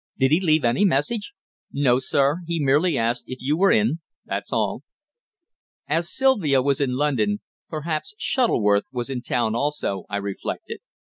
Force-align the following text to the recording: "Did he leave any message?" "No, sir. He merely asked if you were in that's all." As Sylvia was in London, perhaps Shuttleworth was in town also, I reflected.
"Did 0.17 0.31
he 0.31 0.39
leave 0.39 0.65
any 0.65 0.83
message?" 0.83 1.31
"No, 1.71 1.99
sir. 1.99 2.39
He 2.47 2.59
merely 2.59 2.97
asked 2.97 3.25
if 3.27 3.37
you 3.39 3.55
were 3.55 3.71
in 3.71 3.99
that's 4.25 4.51
all." 4.51 4.81
As 5.87 6.11
Sylvia 6.11 6.59
was 6.63 6.81
in 6.81 6.93
London, 6.93 7.41
perhaps 7.69 8.15
Shuttleworth 8.17 8.85
was 8.91 9.11
in 9.11 9.21
town 9.21 9.53
also, 9.53 10.05
I 10.09 10.17
reflected. 10.17 10.79